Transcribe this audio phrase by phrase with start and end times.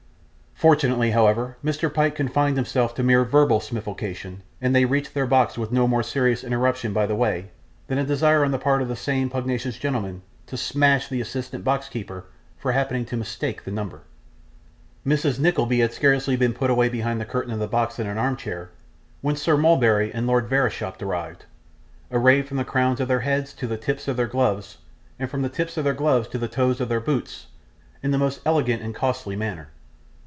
[0.55, 1.91] Fortunately, however, Mr.
[1.91, 6.03] Pyke confined himself to mere verbal smifligation, and they reached their box with no more
[6.03, 7.49] serious interruption by the way,
[7.87, 11.63] than a desire on the part of the same pugnacious gentleman to 'smash' the assistant
[11.63, 12.25] box keeper
[12.59, 14.01] for happening to mistake the number.
[15.03, 15.39] Mrs.
[15.39, 18.69] Nickleby had scarcely been put away behind the curtain of the box in an armchair,
[19.21, 21.45] when Sir Mulberry and Lord Verisopht arrived,
[22.11, 24.77] arrayed from the crowns of their heads to the tips of their gloves,
[25.17, 27.47] and from the tips of their gloves to the toes of their boots,
[28.03, 29.69] in the most elegant and costly manner.